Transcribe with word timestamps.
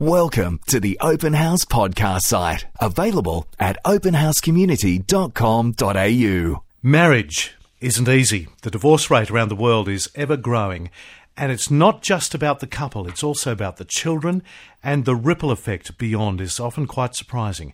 Welcome 0.00 0.58
to 0.66 0.80
the 0.80 0.98
Open 1.00 1.34
House 1.34 1.64
podcast 1.64 2.22
site, 2.22 2.66
available 2.80 3.46
at 3.60 3.78
openhousecommunity.com.au. 3.84 6.62
Marriage 6.82 7.54
isn't 7.80 8.08
easy. 8.08 8.48
The 8.62 8.72
divorce 8.72 9.08
rate 9.08 9.30
around 9.30 9.50
the 9.50 9.54
world 9.54 9.88
is 9.88 10.10
ever 10.16 10.36
growing. 10.36 10.90
And 11.36 11.52
it's 11.52 11.70
not 11.70 12.02
just 12.02 12.34
about 12.34 12.58
the 12.58 12.66
couple, 12.66 13.06
it's 13.06 13.22
also 13.22 13.52
about 13.52 13.76
the 13.76 13.84
children, 13.84 14.42
and 14.82 15.04
the 15.04 15.14
ripple 15.14 15.52
effect 15.52 15.96
beyond 15.96 16.40
is 16.40 16.58
often 16.58 16.88
quite 16.88 17.14
surprising. 17.14 17.72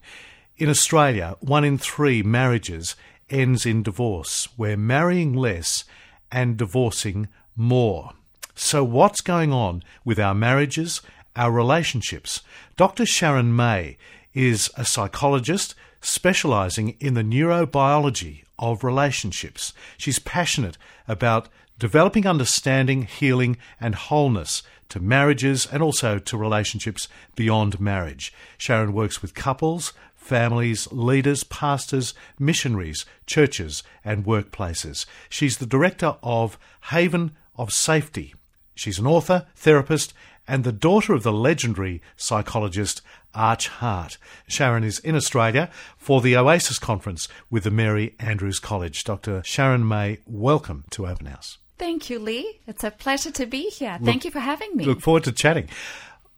In 0.58 0.68
Australia, 0.68 1.36
one 1.40 1.64
in 1.64 1.78
three 1.78 2.22
marriages 2.22 2.96
ends 3.30 3.64
in 3.64 3.82
divorce. 3.82 4.46
We're 4.58 4.76
marrying 4.76 5.32
less 5.32 5.86
and 6.30 6.58
divorcing 6.58 7.28
more. 7.56 8.10
So, 8.54 8.84
what's 8.84 9.22
going 9.22 9.54
on 9.54 9.82
with 10.04 10.18
our 10.18 10.34
marriages 10.34 11.00
our 11.40 11.50
relationships. 11.50 12.42
Dr. 12.76 13.06
Sharon 13.06 13.56
May 13.56 13.96
is 14.34 14.70
a 14.76 14.84
psychologist 14.84 15.74
specializing 16.02 16.96
in 17.00 17.14
the 17.14 17.22
neurobiology 17.22 18.44
of 18.58 18.84
relationships. 18.84 19.72
She's 19.96 20.18
passionate 20.18 20.76
about 21.08 21.48
developing 21.78 22.26
understanding, 22.26 23.04
healing, 23.04 23.56
and 23.80 23.94
wholeness 23.94 24.62
to 24.90 25.00
marriages 25.00 25.64
and 25.64 25.82
also 25.82 26.18
to 26.18 26.36
relationships 26.36 27.08
beyond 27.36 27.80
marriage. 27.80 28.34
Sharon 28.58 28.92
works 28.92 29.22
with 29.22 29.34
couples, 29.34 29.94
families, 30.14 30.92
leaders, 30.92 31.42
pastors, 31.44 32.12
missionaries, 32.38 33.06
churches, 33.24 33.82
and 34.04 34.26
workplaces. 34.26 35.06
She's 35.30 35.56
the 35.56 35.64
director 35.64 36.16
of 36.22 36.58
Haven 36.90 37.30
of 37.56 37.72
Safety. 37.72 38.34
She's 38.74 38.98
an 38.98 39.06
author, 39.06 39.46
therapist, 39.56 40.14
and 40.50 40.64
the 40.64 40.72
daughter 40.72 41.14
of 41.14 41.22
the 41.22 41.32
legendary 41.32 42.02
psychologist 42.16 43.02
Arch 43.32 43.68
Hart. 43.68 44.18
Sharon 44.48 44.82
is 44.82 44.98
in 44.98 45.14
Australia 45.14 45.70
for 45.96 46.20
the 46.20 46.36
Oasis 46.36 46.80
conference 46.80 47.28
with 47.48 47.62
the 47.62 47.70
Mary 47.70 48.16
Andrews 48.18 48.58
College. 48.58 49.04
Dr. 49.04 49.42
Sharon 49.44 49.86
May, 49.86 50.18
welcome 50.26 50.84
to 50.90 51.06
Open 51.06 51.26
House. 51.26 51.58
Thank 51.78 52.10
you, 52.10 52.18
Lee. 52.18 52.58
It's 52.66 52.82
a 52.82 52.90
pleasure 52.90 53.30
to 53.30 53.46
be 53.46 53.70
here. 53.70 53.96
Look, 54.00 54.06
Thank 54.06 54.24
you 54.24 54.32
for 54.32 54.40
having 54.40 54.76
me. 54.76 54.84
Look 54.84 55.00
forward 55.00 55.22
to 55.24 55.32
chatting. 55.32 55.68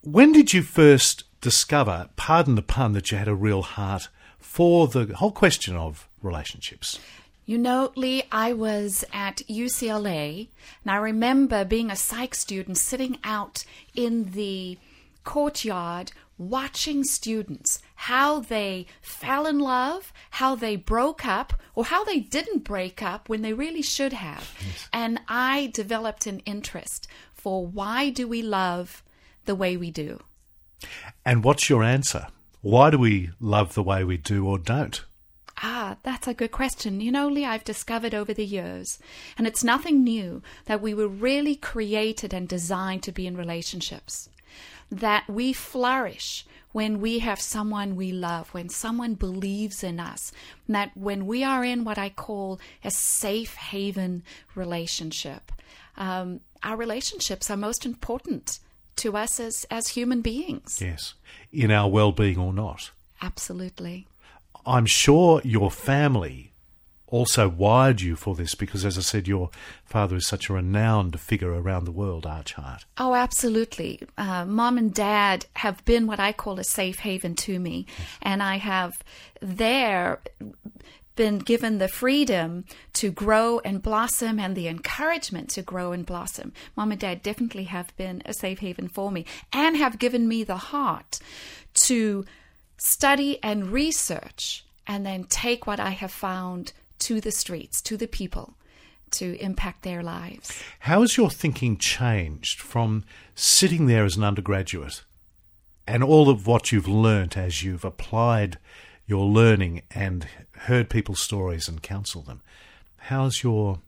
When 0.02 0.32
did 0.32 0.52
you 0.52 0.60
first 0.60 1.24
discover, 1.40 2.10
pardon 2.16 2.54
the 2.54 2.62
pun, 2.62 2.92
that 2.92 3.10
you 3.10 3.16
had 3.16 3.28
a 3.28 3.34
real 3.34 3.62
heart 3.62 4.08
for 4.38 4.88
the 4.88 5.06
whole 5.16 5.32
question 5.32 5.74
of 5.74 6.06
relationships? 6.20 6.98
You 7.44 7.58
know, 7.58 7.92
Lee, 7.96 8.22
I 8.30 8.52
was 8.52 9.04
at 9.12 9.38
UCLA, 9.48 10.48
and 10.84 10.90
I 10.90 10.96
remember 10.96 11.64
being 11.64 11.90
a 11.90 11.96
psych 11.96 12.34
student 12.34 12.78
sitting 12.78 13.18
out 13.24 13.64
in 13.94 14.30
the 14.30 14.78
courtyard 15.24 16.12
watching 16.38 17.04
students, 17.04 17.80
how 17.94 18.40
they 18.40 18.86
fell 19.00 19.46
in 19.46 19.58
love, 19.58 20.12
how 20.30 20.54
they 20.54 20.76
broke 20.76 21.26
up, 21.26 21.54
or 21.74 21.84
how 21.84 22.04
they 22.04 22.20
didn't 22.20 22.64
break 22.64 23.02
up 23.02 23.28
when 23.28 23.42
they 23.42 23.52
really 23.52 23.82
should 23.82 24.12
have. 24.12 24.54
Yes. 24.64 24.88
And 24.92 25.20
I 25.28 25.70
developed 25.72 26.26
an 26.26 26.40
interest 26.40 27.06
for 27.32 27.66
why 27.66 28.10
do 28.10 28.26
we 28.26 28.42
love 28.42 29.02
the 29.44 29.54
way 29.54 29.76
we 29.76 29.90
do? 29.90 30.20
And 31.24 31.44
what's 31.44 31.68
your 31.68 31.82
answer? 31.82 32.26
Why 32.60 32.90
do 32.90 32.98
we 32.98 33.30
love 33.40 33.74
the 33.74 33.82
way 33.82 34.04
we 34.04 34.16
do 34.16 34.46
or 34.46 34.58
don't? 34.58 35.04
Ah, 35.62 35.96
that's 36.02 36.26
a 36.26 36.34
good 36.34 36.50
question. 36.50 37.00
You 37.00 37.12
know, 37.12 37.28
Lee, 37.28 37.44
I've 37.44 37.62
discovered 37.62 38.14
over 38.14 38.34
the 38.34 38.44
years, 38.44 38.98
and 39.38 39.46
it's 39.46 39.62
nothing 39.62 40.02
new, 40.02 40.42
that 40.64 40.82
we 40.82 40.92
were 40.92 41.06
really 41.06 41.54
created 41.54 42.34
and 42.34 42.48
designed 42.48 43.04
to 43.04 43.12
be 43.12 43.28
in 43.28 43.36
relationships. 43.36 44.28
That 44.90 45.28
we 45.28 45.52
flourish 45.52 46.44
when 46.72 47.00
we 47.00 47.20
have 47.20 47.40
someone 47.40 47.94
we 47.94 48.10
love, 48.12 48.48
when 48.50 48.68
someone 48.68 49.14
believes 49.14 49.84
in 49.84 50.00
us, 50.00 50.32
that 50.68 50.90
when 50.96 51.26
we 51.26 51.44
are 51.44 51.64
in 51.64 51.84
what 51.84 51.98
I 51.98 52.08
call 52.08 52.58
a 52.82 52.90
safe 52.90 53.54
haven 53.54 54.24
relationship, 54.54 55.52
um, 55.96 56.40
our 56.62 56.76
relationships 56.76 57.50
are 57.50 57.56
most 57.56 57.86
important 57.86 58.58
to 58.96 59.16
us 59.16 59.38
as, 59.38 59.64
as 59.70 59.88
human 59.88 60.22
beings. 60.22 60.80
Yes, 60.80 61.14
in 61.52 61.70
our 61.70 61.88
well 61.88 62.12
being 62.12 62.38
or 62.38 62.52
not. 62.52 62.90
Absolutely. 63.20 64.06
I'm 64.66 64.86
sure 64.86 65.40
your 65.44 65.70
family 65.70 66.52
also 67.12 67.46
wired 67.48 68.00
you 68.00 68.16
for 68.16 68.34
this 68.34 68.54
because, 68.54 68.84
as 68.84 68.96
I 68.96 69.02
said, 69.02 69.28
your 69.28 69.50
father 69.84 70.16
is 70.16 70.26
such 70.26 70.48
a 70.48 70.54
renowned 70.54 71.20
figure 71.20 71.52
around 71.52 71.84
the 71.84 71.92
world, 71.92 72.26
Arch 72.26 72.54
Hart. 72.54 72.86
Oh, 72.96 73.14
absolutely. 73.14 74.00
Uh, 74.16 74.46
Mom 74.46 74.78
and 74.78 74.92
Dad 74.92 75.44
have 75.56 75.84
been 75.84 76.06
what 76.06 76.18
I 76.18 76.32
call 76.32 76.58
a 76.58 76.64
safe 76.64 77.00
haven 77.00 77.34
to 77.36 77.60
me, 77.60 77.86
and 78.22 78.42
I 78.42 78.56
have 78.56 79.04
there 79.40 80.20
been 81.14 81.38
given 81.38 81.76
the 81.76 81.88
freedom 81.88 82.64
to 82.94 83.10
grow 83.10 83.60
and 83.66 83.82
blossom 83.82 84.40
and 84.40 84.56
the 84.56 84.66
encouragement 84.66 85.50
to 85.50 85.60
grow 85.60 85.92
and 85.92 86.06
blossom. 86.06 86.52
Mom 86.74 86.90
and 86.90 87.00
dad 87.00 87.22
definitely 87.22 87.64
have 87.64 87.94
been 87.98 88.22
a 88.24 88.32
safe 88.32 88.60
haven 88.60 88.88
for 88.88 89.12
me 89.12 89.26
and 89.52 89.76
have 89.76 89.98
given 89.98 90.26
me 90.26 90.42
the 90.42 90.56
heart 90.56 91.18
to 91.74 92.24
study 92.82 93.38
and 93.44 93.70
research, 93.70 94.64
and 94.88 95.06
then 95.06 95.22
take 95.24 95.68
what 95.68 95.78
I 95.78 95.90
have 95.90 96.10
found 96.10 96.72
to 96.98 97.20
the 97.20 97.30
streets, 97.30 97.80
to 97.82 97.96
the 97.96 98.08
people, 98.08 98.54
to 99.12 99.40
impact 99.40 99.82
their 99.82 100.02
lives. 100.02 100.52
How 100.80 101.02
has 101.02 101.16
your 101.16 101.30
thinking 101.30 101.76
changed 101.76 102.60
from 102.60 103.04
sitting 103.36 103.86
there 103.86 104.04
as 104.04 104.16
an 104.16 104.24
undergraduate 104.24 105.04
and 105.86 106.02
all 106.02 106.28
of 106.28 106.46
what 106.46 106.72
you've 106.72 106.88
learnt 106.88 107.36
as 107.36 107.62
you've 107.62 107.84
applied 107.84 108.58
your 109.06 109.26
learning 109.26 109.82
and 109.92 110.26
heard 110.52 110.90
people's 110.90 111.20
stories 111.20 111.68
and 111.68 111.82
counseled 111.82 112.26
them? 112.26 112.40
How's 112.96 113.44
your 113.44 113.78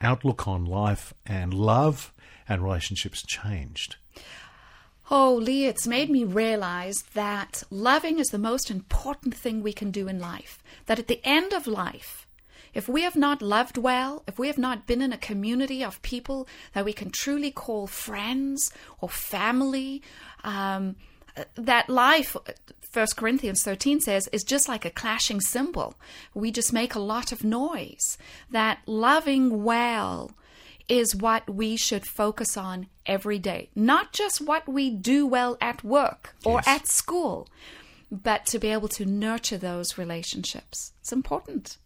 outlook 0.00 0.48
on 0.48 0.64
life 0.64 1.14
and 1.24 1.54
love 1.54 2.12
and 2.48 2.62
relationships 2.62 3.22
changed? 3.22 3.96
Oh, 5.14 5.34
Lee, 5.34 5.66
it's 5.66 5.86
made 5.86 6.08
me 6.08 6.24
realize 6.24 7.02
that 7.12 7.64
loving 7.68 8.18
is 8.18 8.28
the 8.28 8.38
most 8.38 8.70
important 8.70 9.34
thing 9.34 9.62
we 9.62 9.74
can 9.74 9.90
do 9.90 10.08
in 10.08 10.18
life. 10.18 10.62
That 10.86 10.98
at 10.98 11.06
the 11.06 11.20
end 11.22 11.52
of 11.52 11.66
life, 11.66 12.26
if 12.72 12.88
we 12.88 13.02
have 13.02 13.14
not 13.14 13.42
loved 13.42 13.76
well, 13.76 14.22
if 14.26 14.38
we 14.38 14.46
have 14.46 14.56
not 14.56 14.86
been 14.86 15.02
in 15.02 15.12
a 15.12 15.18
community 15.18 15.84
of 15.84 16.00
people 16.00 16.48
that 16.72 16.86
we 16.86 16.94
can 16.94 17.10
truly 17.10 17.50
call 17.50 17.86
friends 17.86 18.72
or 19.02 19.10
family, 19.10 20.00
um, 20.44 20.96
that 21.56 21.90
life, 21.90 22.34
First 22.80 23.18
Corinthians 23.18 23.62
13 23.62 24.00
says, 24.00 24.30
is 24.32 24.42
just 24.42 24.66
like 24.66 24.86
a 24.86 24.90
clashing 24.90 25.42
cymbal. 25.42 25.94
We 26.32 26.50
just 26.50 26.72
make 26.72 26.94
a 26.94 26.98
lot 26.98 27.32
of 27.32 27.44
noise. 27.44 28.16
That 28.50 28.78
loving 28.86 29.62
well 29.62 30.30
is 30.92 31.16
what 31.16 31.48
we 31.48 31.74
should 31.74 32.04
focus 32.04 32.54
on 32.54 32.86
every 33.06 33.38
day. 33.38 33.70
Not 33.74 34.12
just 34.12 34.42
what 34.42 34.68
we 34.68 34.90
do 34.90 35.26
well 35.26 35.56
at 35.58 35.82
work 35.82 36.34
or 36.44 36.56
yes. 36.56 36.68
at 36.68 36.86
school, 36.86 37.48
but 38.10 38.44
to 38.46 38.58
be 38.58 38.68
able 38.68 38.88
to 38.88 39.06
nurture 39.06 39.56
those 39.56 39.96
relationships. 39.96 40.92
It's 41.00 41.10
important. 41.10 41.78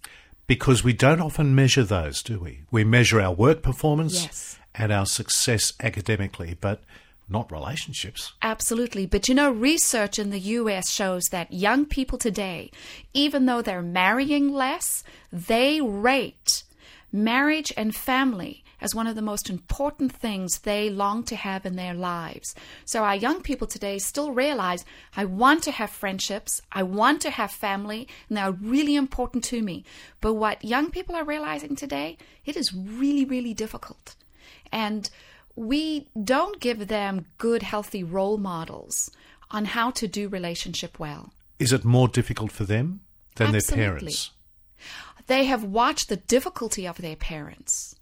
Because 0.48 0.82
we 0.82 0.92
don't 0.92 1.20
often 1.20 1.54
measure 1.54 1.84
those, 1.84 2.20
do 2.20 2.40
we? 2.40 2.62
We 2.72 2.82
measure 2.82 3.20
our 3.20 3.32
work 3.32 3.62
performance 3.62 4.24
yes. 4.24 4.58
and 4.74 4.92
our 4.92 5.06
success 5.06 5.72
academically, 5.80 6.56
but 6.60 6.82
not 7.28 7.52
relationships. 7.52 8.32
Absolutely. 8.42 9.06
But 9.06 9.28
you 9.28 9.36
know, 9.36 9.52
research 9.52 10.18
in 10.18 10.30
the 10.30 10.40
US 10.40 10.90
shows 10.90 11.26
that 11.30 11.52
young 11.52 11.86
people 11.86 12.18
today, 12.18 12.72
even 13.14 13.46
though 13.46 13.62
they're 13.62 13.82
marrying 13.82 14.52
less, 14.52 15.04
they 15.32 15.80
rate 15.80 16.64
marriage 17.12 17.72
and 17.76 17.94
family 17.94 18.64
as 18.80 18.94
one 18.94 19.06
of 19.06 19.14
the 19.14 19.22
most 19.22 19.48
important 19.48 20.12
things 20.12 20.60
they 20.60 20.90
long 20.90 21.22
to 21.24 21.36
have 21.36 21.64
in 21.64 21.76
their 21.76 21.94
lives. 21.94 22.54
So 22.84 23.04
our 23.04 23.16
young 23.16 23.42
people 23.42 23.66
today 23.66 23.98
still 23.98 24.32
realize 24.32 24.84
I 25.16 25.24
want 25.24 25.62
to 25.64 25.72
have 25.72 25.90
friendships, 25.90 26.60
I 26.72 26.82
want 26.82 27.20
to 27.22 27.30
have 27.30 27.50
family, 27.50 28.08
and 28.28 28.36
they're 28.36 28.52
really 28.52 28.96
important 28.96 29.44
to 29.44 29.62
me. 29.62 29.84
But 30.20 30.34
what 30.34 30.64
young 30.64 30.90
people 30.90 31.14
are 31.14 31.24
realizing 31.24 31.76
today, 31.76 32.18
it 32.44 32.56
is 32.56 32.74
really, 32.74 33.24
really 33.24 33.54
difficult. 33.54 34.14
And 34.72 35.08
we 35.54 36.08
don't 36.22 36.60
give 36.60 36.88
them 36.88 37.26
good, 37.38 37.62
healthy 37.62 38.04
role 38.04 38.36
models 38.36 39.10
on 39.50 39.64
how 39.64 39.90
to 39.92 40.06
do 40.06 40.28
relationship 40.28 40.98
well. 40.98 41.32
Is 41.58 41.72
it 41.72 41.84
more 41.84 42.08
difficult 42.08 42.52
for 42.52 42.64
them 42.64 43.00
than 43.36 43.54
Absolutely. 43.54 43.76
their 43.76 43.92
parents? 43.92 44.30
They 45.26 45.44
have 45.44 45.64
watched 45.64 46.08
the 46.08 46.16
difficulty 46.16 46.86
of 46.86 46.98
their 46.98 47.16
parents 47.16 47.96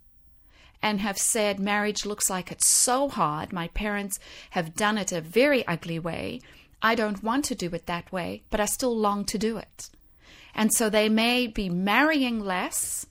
and 0.84 1.00
have 1.00 1.16
said 1.16 1.58
marriage 1.58 2.04
looks 2.04 2.28
like 2.28 2.52
it's 2.52 2.68
so 2.68 3.08
hard. 3.08 3.54
My 3.54 3.68
parents 3.68 4.18
have 4.50 4.76
done 4.76 4.98
it 4.98 5.12
a 5.12 5.22
very 5.22 5.66
ugly 5.66 5.98
way. 5.98 6.42
I 6.82 6.94
don't 6.94 7.22
want 7.22 7.46
to 7.46 7.54
do 7.54 7.70
it 7.70 7.86
that 7.86 8.12
way, 8.12 8.42
but 8.50 8.60
I 8.60 8.66
still 8.66 8.94
long 8.94 9.24
to 9.24 9.38
do 9.38 9.56
it. 9.56 9.88
And 10.54 10.74
so 10.74 10.90
they 10.90 11.08
may 11.08 11.46
be 11.46 11.70
marrying 11.70 12.38
less, 12.38 13.06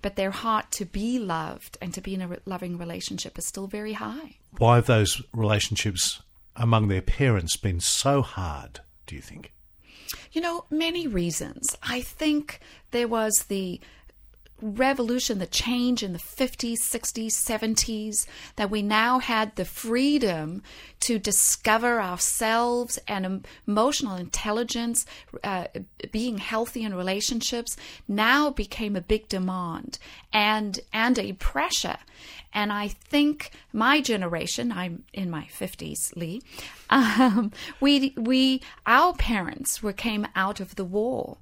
but 0.00 0.14
their 0.14 0.30
heart 0.30 0.70
to 0.72 0.84
be 0.84 1.18
loved 1.18 1.76
and 1.82 1.92
to 1.92 2.00
be 2.00 2.14
in 2.14 2.22
a 2.22 2.38
loving 2.46 2.78
relationship 2.78 3.36
is 3.36 3.46
still 3.46 3.66
very 3.66 3.94
high. 3.94 4.36
Why 4.56 4.76
have 4.76 4.86
those 4.86 5.20
relationships 5.34 6.22
among 6.54 6.86
their 6.86 7.02
parents 7.02 7.56
been 7.56 7.80
so 7.80 8.22
hard, 8.22 8.78
do 9.08 9.16
you 9.16 9.22
think? 9.22 9.52
You 10.30 10.40
know, 10.40 10.66
many 10.70 11.08
reasons. 11.08 11.76
I 11.82 12.00
think 12.00 12.60
there 12.92 13.08
was 13.08 13.46
the 13.48 13.80
revolution, 14.62 15.38
the 15.38 15.46
change 15.46 16.02
in 16.02 16.12
the 16.12 16.18
50s, 16.18 16.78
60s, 16.78 17.32
70s, 17.32 18.26
that 18.56 18.70
we 18.70 18.80
now 18.80 19.18
had 19.18 19.56
the 19.56 19.64
freedom 19.64 20.62
to 21.00 21.18
discover 21.18 22.00
ourselves 22.00 22.98
and 23.08 23.46
emotional 23.66 24.16
intelligence, 24.16 25.04
uh, 25.42 25.66
being 26.12 26.38
healthy 26.38 26.84
in 26.84 26.94
relationships, 26.94 27.76
now 28.06 28.50
became 28.50 28.94
a 28.94 29.00
big 29.00 29.28
demand 29.28 29.98
and 30.32 30.80
and 30.92 31.18
a 31.18 31.32
pressure. 31.34 31.98
And 32.54 32.72
I 32.72 32.88
think 32.88 33.50
my 33.72 34.00
generation, 34.00 34.72
I'm 34.72 35.04
in 35.12 35.30
my 35.30 35.48
50s, 35.50 36.14
Lee, 36.16 36.42
um, 36.90 37.52
we 37.80 38.14
we 38.16 38.62
our 38.86 39.14
parents 39.14 39.82
were 39.82 39.92
came 39.92 40.26
out 40.36 40.60
of 40.60 40.76
the 40.76 40.84
war 40.84 41.38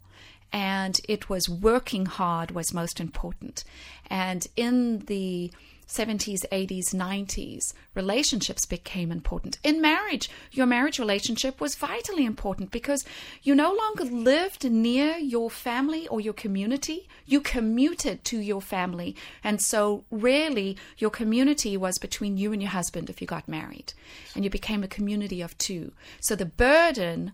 and 0.53 1.01
it 1.09 1.29
was 1.29 1.49
working 1.49 2.07
hard 2.07 2.51
was 2.53 2.75
most 2.75 3.01
important. 3.01 3.65
And 4.09 4.47
in 4.57 5.01
the 5.01 5.53
70s, 5.91 6.45
80s, 6.53 6.95
90s, 6.95 7.73
relationships 7.97 8.65
became 8.65 9.11
important. 9.11 9.59
In 9.65 9.81
marriage, 9.81 10.31
your 10.53 10.67
marriage 10.67 11.01
relationship 11.01 11.61
was 11.61 11.75
vitally 11.75 12.25
important 12.25 12.71
because 12.71 13.05
you 13.43 13.57
no 13.57 13.73
longer 13.75 14.05
lived 14.05 14.71
near 14.71 15.17
your 15.17 15.51
family 15.51 16.07
or 16.07 16.21
your 16.21 16.33
community. 16.33 17.09
You 17.27 17.41
commuted 17.41 18.25
to 18.27 18.39
your 18.39 18.63
family. 18.63 19.17
And 19.43 19.61
so, 19.61 20.05
rarely, 20.13 20.77
your 20.99 21.11
community 21.11 21.77
was 21.77 21.99
between 21.99 22.37
you 22.37 22.53
and 22.53 22.63
your 22.63 22.71
husband 22.71 23.11
if 23.11 23.21
you 23.21 23.27
got 23.27 23.49
married. 23.49 23.93
And 24.37 24.45
you 24.45 24.51
became 24.51 24.85
a 24.85 24.89
community 24.89 25.41
of 25.41 25.59
two. 25.59 25.91
So, 26.21 26.37
the 26.37 26.47
burden 26.47 27.33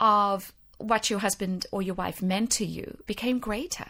of 0.00 0.52
what 0.78 1.10
your 1.10 1.20
husband 1.20 1.66
or 1.70 1.82
your 1.82 1.94
wife 1.94 2.22
meant 2.22 2.50
to 2.52 2.66
you 2.66 2.98
became 3.06 3.38
greater 3.38 3.86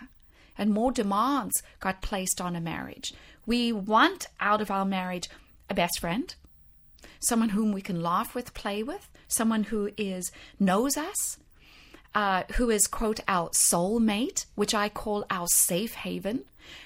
and 0.56 0.70
more 0.70 0.92
demands 0.92 1.62
got 1.80 2.02
placed 2.02 2.40
on 2.40 2.56
a 2.56 2.60
marriage. 2.60 3.12
We 3.46 3.72
want 3.72 4.28
out 4.40 4.60
of 4.60 4.70
our 4.70 4.84
marriage 4.84 5.28
a 5.68 5.74
best 5.74 6.00
friend, 6.00 6.34
someone 7.20 7.50
whom 7.50 7.72
we 7.72 7.82
can 7.82 8.02
laugh 8.02 8.34
with, 8.34 8.54
play 8.54 8.82
with, 8.82 9.08
someone 9.28 9.64
who 9.64 9.90
is 9.96 10.30
knows 10.60 10.96
us, 10.96 11.38
uh, 12.14 12.44
who 12.54 12.70
is 12.70 12.86
quote 12.86 13.20
our 13.26 13.50
soulmate, 13.50 14.46
which 14.54 14.74
I 14.74 14.88
call 14.88 15.24
our 15.30 15.48
safe 15.48 15.94
haven. 15.94 16.44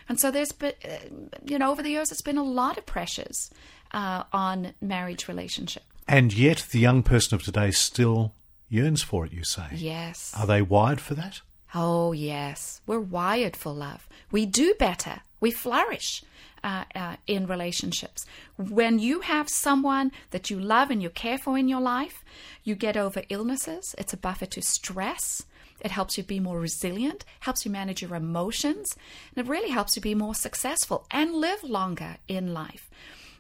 And 0.08 0.18
so 0.18 0.30
there's 0.30 0.52
been, 0.52 0.72
uh, 0.84 1.28
you 1.44 1.58
know, 1.58 1.70
over 1.70 1.82
the 1.82 1.90
years, 1.90 2.10
it's 2.10 2.22
been 2.22 2.38
a 2.38 2.42
lot 2.42 2.78
of 2.78 2.86
pressures 2.86 3.50
uh, 3.92 4.24
on 4.32 4.74
marriage 4.80 5.28
relationship. 5.28 5.84
And 6.08 6.32
yet, 6.32 6.66
the 6.70 6.78
young 6.80 7.02
person 7.02 7.34
of 7.34 7.42
today 7.42 7.70
still 7.70 8.32
yearns 8.68 9.02
for 9.02 9.26
it, 9.26 9.32
you 9.32 9.44
say. 9.44 9.66
Yes. 9.74 10.34
Are 10.36 10.46
they 10.46 10.62
wired 10.62 11.00
for 11.00 11.14
that? 11.14 11.40
Oh, 11.74 12.12
yes. 12.12 12.80
We're 12.86 13.00
wired 13.00 13.56
for 13.56 13.72
love. 13.72 14.08
We 14.30 14.46
do 14.46 14.74
better. 14.78 15.20
We 15.40 15.50
flourish 15.50 16.22
uh, 16.64 16.84
uh, 16.94 17.16
in 17.26 17.46
relationships. 17.46 18.24
When 18.56 18.98
you 18.98 19.20
have 19.20 19.48
someone 19.48 20.12
that 20.30 20.50
you 20.50 20.58
love 20.58 20.90
and 20.90 21.02
you 21.02 21.10
care 21.10 21.38
for 21.38 21.58
in 21.58 21.68
your 21.68 21.80
life, 21.80 22.24
you 22.64 22.74
get 22.74 22.96
over 22.96 23.22
illnesses. 23.28 23.94
It's 23.98 24.12
a 24.12 24.16
buffer 24.16 24.46
to 24.46 24.62
stress. 24.62 25.44
It 25.80 25.90
helps 25.92 26.18
you 26.18 26.24
be 26.24 26.40
more 26.40 26.58
resilient, 26.58 27.24
helps 27.40 27.64
you 27.64 27.70
manage 27.70 28.02
your 28.02 28.16
emotions, 28.16 28.96
and 29.34 29.46
it 29.46 29.48
really 29.48 29.70
helps 29.70 29.94
you 29.94 30.02
be 30.02 30.14
more 30.14 30.34
successful 30.34 31.06
and 31.10 31.34
live 31.34 31.62
longer 31.62 32.16
in 32.26 32.52
life. 32.52 32.90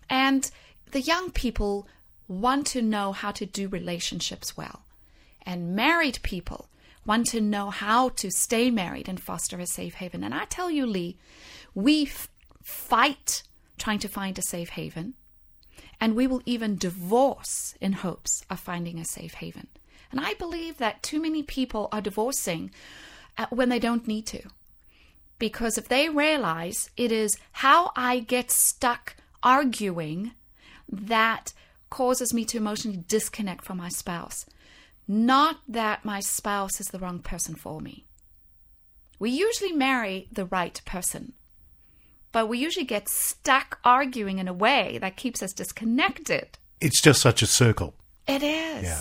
And 0.08 0.48
the 0.92 1.00
young 1.00 1.32
people 1.32 1.88
want 2.28 2.66
to 2.68 2.82
know 2.82 3.12
how 3.12 3.32
to 3.32 3.44
do 3.44 3.68
relationships 3.68 4.56
well 4.56 4.82
and 5.44 5.74
married 5.74 6.18
people 6.22 6.68
want 7.04 7.26
to 7.28 7.40
know 7.40 7.70
how 7.70 8.10
to 8.10 8.30
stay 8.30 8.70
married 8.70 9.08
and 9.08 9.20
foster 9.20 9.58
a 9.58 9.66
safe 9.66 9.94
haven. 9.94 10.22
And 10.22 10.34
I 10.34 10.44
tell 10.44 10.70
you, 10.70 10.86
Lee, 10.86 11.16
we 11.74 12.02
f- 12.02 12.28
fight 12.62 13.42
trying 13.78 13.98
to 14.00 14.08
find 14.08 14.38
a 14.38 14.42
safe 14.42 14.70
haven, 14.70 15.14
and 16.00 16.14
we 16.14 16.26
will 16.26 16.42
even 16.44 16.76
divorce 16.76 17.74
in 17.80 17.92
hopes 17.92 18.44
of 18.50 18.60
finding 18.60 18.98
a 18.98 19.04
safe 19.04 19.34
haven. 19.34 19.68
And 20.10 20.20
I 20.20 20.34
believe 20.34 20.78
that 20.78 21.02
too 21.02 21.20
many 21.20 21.42
people 21.42 21.88
are 21.92 22.00
divorcing 22.00 22.70
uh, 23.36 23.46
when 23.50 23.68
they 23.68 23.78
don't 23.78 24.06
need 24.06 24.26
to. 24.26 24.42
Because 25.38 25.78
if 25.78 25.88
they 25.88 26.08
realize 26.08 26.90
it 26.96 27.12
is 27.12 27.36
how 27.52 27.92
I 27.94 28.20
get 28.20 28.50
stuck 28.50 29.16
arguing 29.42 30.32
that 30.90 31.52
causes 31.90 32.34
me 32.34 32.44
to 32.46 32.56
emotionally 32.58 33.04
disconnect 33.06 33.64
from 33.64 33.78
my 33.78 33.88
spouse, 33.88 34.44
not 35.08 35.60
that 35.66 36.04
my 36.04 36.20
spouse 36.20 36.80
is 36.80 36.88
the 36.88 36.98
wrong 36.98 37.20
person 37.20 37.54
for 37.54 37.80
me. 37.80 38.04
We 39.18 39.30
usually 39.30 39.72
marry 39.72 40.28
the 40.30 40.44
right 40.44 40.80
person, 40.84 41.32
but 42.30 42.46
we 42.46 42.58
usually 42.58 42.84
get 42.84 43.08
stuck 43.08 43.80
arguing 43.82 44.38
in 44.38 44.46
a 44.46 44.52
way 44.52 44.98
that 45.00 45.16
keeps 45.16 45.42
us 45.42 45.52
disconnected. 45.52 46.58
It's 46.80 47.00
just 47.00 47.22
such 47.22 47.42
a 47.42 47.46
circle. 47.46 47.94
It 48.28 48.42
is. 48.42 48.82
Yeah. 48.84 49.00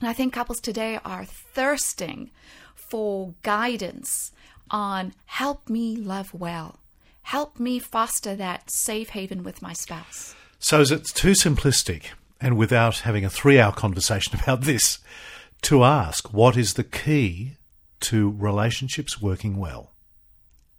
And 0.00 0.08
I 0.08 0.12
think 0.12 0.34
couples 0.34 0.60
today 0.60 0.98
are 1.04 1.24
thirsting 1.24 2.30
for 2.74 3.34
guidance 3.42 4.32
on 4.70 5.14
help 5.26 5.70
me 5.70 5.96
love 5.96 6.34
well, 6.34 6.80
help 7.22 7.60
me 7.60 7.78
foster 7.78 8.34
that 8.34 8.70
safe 8.70 9.10
haven 9.10 9.44
with 9.44 9.62
my 9.62 9.72
spouse. 9.72 10.34
So 10.58 10.80
is 10.80 10.90
it 10.90 11.04
too 11.04 11.32
simplistic 11.32 12.06
and 12.40 12.56
without 12.56 12.98
having 12.98 13.24
a 13.24 13.30
three 13.30 13.58
hour 13.58 13.72
conversation 13.72 14.38
about 14.42 14.62
this 14.62 14.98
to 15.64 15.84
ask 15.84 16.32
what 16.32 16.56
is 16.56 16.74
the 16.74 16.84
key 16.84 17.52
to 18.00 18.30
relationships 18.30 19.20
working 19.20 19.56
well? 19.56 19.92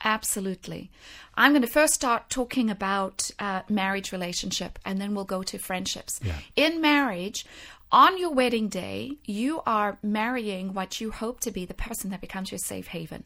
Absolutely. 0.04 0.92
I'm 1.36 1.52
going 1.52 1.64
to 1.64 1.68
first 1.68 1.96
start 1.96 2.30
talking 2.30 2.70
about 2.70 3.32
uh, 3.40 3.62
marriage 3.68 4.12
relationship 4.12 4.78
and 4.86 5.02
then 5.02 5.16
we'll 5.16 5.26
go 5.26 5.42
to 5.44 5.58
friendships. 5.58 6.20
Yeah. 6.24 6.36
In 6.56 6.80
marriage, 6.80 7.46
on 7.92 8.20
your 8.20 8.32
wedding 8.32 8.68
day, 8.68 9.14
you 9.26 9.62
are 9.66 9.98
marrying 10.04 10.74
what 10.74 11.02
you 11.02 11.12
hope 11.12 11.40
to 11.42 11.52
be 11.52 11.66
the 11.66 11.74
person 11.74 12.12
that 12.12 12.22
becomes 12.22 12.52
your 12.52 12.60
safe 12.60 12.88
haven. 12.88 13.24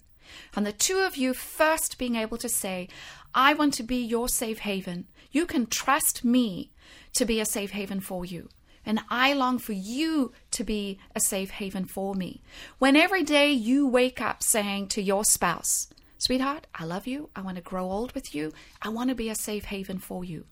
And 0.55 0.65
the 0.65 0.71
two 0.71 0.99
of 0.99 1.17
you 1.17 1.33
first 1.33 1.97
being 1.97 2.15
able 2.15 2.37
to 2.37 2.49
say, 2.49 2.87
I 3.33 3.53
want 3.53 3.73
to 3.75 3.83
be 3.83 3.97
your 3.97 4.29
safe 4.29 4.59
haven. 4.59 5.07
You 5.31 5.45
can 5.45 5.65
trust 5.65 6.23
me 6.23 6.71
to 7.13 7.25
be 7.25 7.39
a 7.39 7.45
safe 7.45 7.71
haven 7.71 7.99
for 7.99 8.25
you. 8.25 8.47
And 8.89 9.01
I 9.07 9.33
long 9.33 9.59
for 9.59 9.73
you 9.73 10.31
to 10.49 10.63
be 10.63 10.97
a 11.15 11.19
safe 11.19 11.51
haven 11.51 11.85
for 11.85 12.15
me. 12.15 12.41
When 12.79 12.95
every 12.95 13.21
day 13.21 13.51
you 13.51 13.87
wake 13.87 14.19
up 14.19 14.41
saying 14.41 14.87
to 14.87 15.01
your 15.03 15.23
spouse, 15.23 15.89
Sweetheart, 16.17 16.65
I 16.73 16.85
love 16.85 17.05
you. 17.05 17.29
I 17.35 17.41
want 17.41 17.57
to 17.57 17.61
grow 17.61 17.91
old 17.91 18.13
with 18.13 18.33
you. 18.33 18.51
I 18.81 18.89
want 18.89 19.09
to 19.09 19.15
be 19.15 19.29
a 19.29 19.35
safe 19.35 19.65
haven 19.65 19.99
for 19.99 20.25
you. 20.25 20.45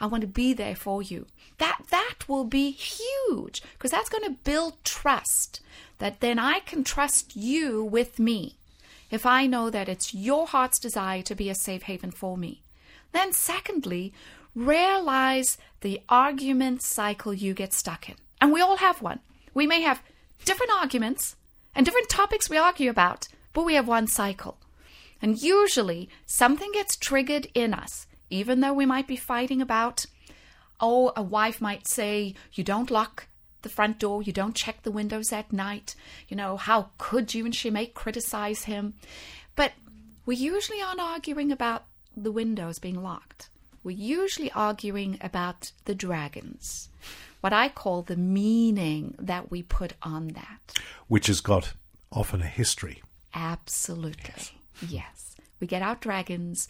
I 0.00 0.06
want 0.06 0.22
to 0.22 0.26
be 0.26 0.52
there 0.52 0.74
for 0.74 1.00
you. 1.00 1.26
That 1.58 1.82
that 1.90 2.28
will 2.28 2.42
be 2.42 2.72
huge 2.72 3.62
because 3.74 3.92
that's 3.92 4.08
going 4.08 4.24
to 4.24 4.40
build 4.42 4.82
trust 4.82 5.60
that 5.98 6.18
then 6.18 6.40
I 6.40 6.58
can 6.66 6.82
trust 6.82 7.36
you 7.36 7.84
with 7.84 8.18
me. 8.18 8.56
If 9.12 9.24
I 9.24 9.46
know 9.46 9.70
that 9.70 9.88
it's 9.88 10.12
your 10.12 10.48
heart's 10.48 10.80
desire 10.80 11.22
to 11.22 11.36
be 11.36 11.48
a 11.50 11.54
safe 11.54 11.84
haven 11.84 12.10
for 12.10 12.36
me. 12.36 12.62
Then 13.12 13.32
secondly, 13.32 14.12
realize 14.56 15.58
the 15.86 16.02
argument 16.08 16.82
cycle 16.82 17.32
you 17.32 17.54
get 17.54 17.72
stuck 17.72 18.08
in. 18.08 18.16
And 18.40 18.52
we 18.52 18.60
all 18.60 18.78
have 18.78 19.00
one. 19.00 19.20
We 19.54 19.68
may 19.68 19.82
have 19.82 20.02
different 20.44 20.72
arguments 20.72 21.36
and 21.76 21.86
different 21.86 22.08
topics 22.08 22.50
we 22.50 22.56
argue 22.56 22.90
about, 22.90 23.28
but 23.52 23.62
we 23.62 23.74
have 23.74 23.86
one 23.86 24.08
cycle. 24.08 24.58
And 25.22 25.40
usually 25.40 26.08
something 26.26 26.72
gets 26.72 26.96
triggered 26.96 27.46
in 27.54 27.72
us, 27.72 28.08
even 28.30 28.58
though 28.58 28.72
we 28.72 28.84
might 28.84 29.06
be 29.06 29.14
fighting 29.14 29.62
about, 29.62 30.06
oh, 30.80 31.12
a 31.14 31.22
wife 31.22 31.60
might 31.60 31.86
say, 31.86 32.34
you 32.52 32.64
don't 32.64 32.90
lock 32.90 33.28
the 33.62 33.68
front 33.68 34.00
door, 34.00 34.24
you 34.24 34.32
don't 34.32 34.56
check 34.56 34.82
the 34.82 34.90
windows 34.90 35.32
at 35.32 35.52
night, 35.52 35.94
you 36.26 36.36
know, 36.36 36.56
how 36.56 36.90
could 36.98 37.32
you? 37.32 37.44
And 37.44 37.54
she 37.54 37.70
may 37.70 37.86
criticize 37.86 38.64
him. 38.64 38.94
But 39.54 39.74
we 40.24 40.34
usually 40.34 40.82
aren't 40.82 40.98
arguing 40.98 41.52
about 41.52 41.84
the 42.16 42.32
windows 42.32 42.80
being 42.80 43.00
locked 43.04 43.50
we're 43.86 43.92
usually 43.96 44.50
arguing 44.50 45.16
about 45.20 45.70
the 45.84 45.94
dragons, 45.94 46.88
what 47.40 47.52
I 47.52 47.68
call 47.68 48.02
the 48.02 48.16
meaning 48.16 49.14
that 49.16 49.48
we 49.48 49.62
put 49.62 49.92
on 50.02 50.28
that. 50.30 50.74
Which 51.06 51.28
has 51.28 51.40
got 51.40 51.74
often 52.10 52.42
a 52.42 52.46
history. 52.46 53.00
Absolutely. 53.32 54.34
Yes. 54.34 54.52
yes. 54.88 55.36
We 55.60 55.68
get 55.68 55.82
our 55.82 55.94
dragons 55.94 56.66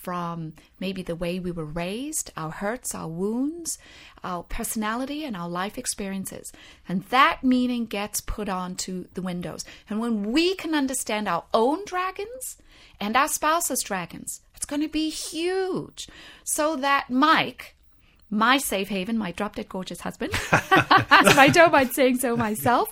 from 0.00 0.54
maybe 0.78 1.02
the 1.02 1.14
way 1.14 1.38
we 1.38 1.50
were 1.50 1.64
raised, 1.64 2.32
our 2.36 2.50
hurts, 2.50 2.94
our 2.94 3.08
wounds, 3.08 3.78
our 4.24 4.42
personality, 4.42 5.24
and 5.24 5.36
our 5.36 5.48
life 5.48 5.76
experiences. 5.76 6.52
And 6.88 7.04
that 7.04 7.44
meaning 7.44 7.84
gets 7.86 8.20
put 8.20 8.48
onto 8.48 9.06
the 9.14 9.22
windows. 9.22 9.64
And 9.88 10.00
when 10.00 10.32
we 10.32 10.54
can 10.54 10.74
understand 10.74 11.28
our 11.28 11.44
own 11.52 11.84
dragons 11.84 12.56
and 12.98 13.14
our 13.14 13.28
spouse's 13.28 13.82
dragons, 13.82 14.40
it's 14.54 14.66
going 14.66 14.82
to 14.82 14.88
be 14.88 15.10
huge. 15.10 16.08
So 16.44 16.76
that 16.76 17.10
Mike 17.10 17.74
my 18.32 18.58
safe 18.58 18.88
haven, 18.88 19.18
my 19.18 19.32
drop 19.32 19.56
dead 19.56 19.68
gorgeous 19.68 20.00
husband, 20.00 20.32
I 20.52 21.50
don't 21.52 21.72
mind 21.72 21.92
saying 21.92 22.18
so 22.18 22.36
myself, 22.36 22.88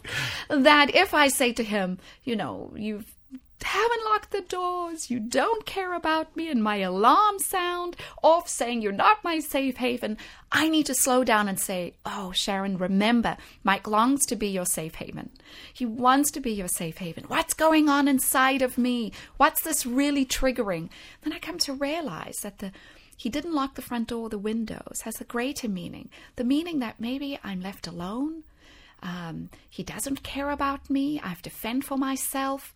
that 0.48 0.92
if 0.96 1.14
I 1.14 1.28
say 1.28 1.52
to 1.52 1.62
him, 1.62 1.98
you 2.24 2.34
know, 2.34 2.72
you've 2.76 3.14
haven't 3.62 4.04
locked 4.04 4.30
the 4.30 4.42
doors, 4.42 5.10
you 5.10 5.18
don't 5.20 5.66
care 5.66 5.94
about 5.94 6.36
me, 6.36 6.50
and 6.50 6.62
my 6.62 6.76
alarm 6.76 7.38
sound 7.38 7.96
off 8.22 8.48
saying 8.48 8.82
you're 8.82 8.92
not 8.92 9.24
my 9.24 9.40
safe 9.40 9.76
haven, 9.76 10.16
I 10.50 10.68
need 10.68 10.86
to 10.86 10.94
slow 10.94 11.24
down 11.24 11.48
and 11.48 11.58
say, 11.58 11.94
Oh, 12.06 12.32
Sharon, 12.32 12.78
remember, 12.78 13.36
Mike 13.64 13.86
longs 13.86 14.24
to 14.26 14.36
be 14.36 14.48
your 14.48 14.64
safe 14.64 14.96
haven. 14.96 15.30
He 15.72 15.86
wants 15.86 16.30
to 16.32 16.40
be 16.40 16.52
your 16.52 16.68
safe 16.68 16.98
haven. 16.98 17.24
What's 17.24 17.54
going 17.54 17.88
on 17.88 18.08
inside 18.08 18.62
of 18.62 18.78
me? 18.78 19.12
What's 19.36 19.62
this 19.62 19.84
really 19.84 20.24
triggering? 20.24 20.88
Then 21.22 21.32
I 21.32 21.38
come 21.38 21.58
to 21.58 21.72
realize 21.72 22.40
that 22.42 22.58
the 22.58 22.72
he 23.18 23.28
didn't 23.28 23.54
lock 23.54 23.74
the 23.74 23.82
front 23.82 24.08
door 24.08 24.22
or 24.22 24.28
the 24.28 24.38
windows 24.38 25.00
has 25.02 25.20
a 25.20 25.24
greater 25.24 25.68
meaning. 25.68 26.08
The 26.36 26.44
meaning 26.44 26.78
that 26.78 27.00
maybe 27.00 27.36
I'm 27.42 27.60
left 27.60 27.88
alone. 27.88 28.44
Um, 29.02 29.50
he 29.68 29.82
doesn't 29.82 30.22
care 30.22 30.50
about 30.50 30.88
me. 30.88 31.20
I 31.20 31.26
have 31.26 31.42
to 31.42 31.50
fend 31.50 31.84
for 31.84 31.98
myself. 31.98 32.74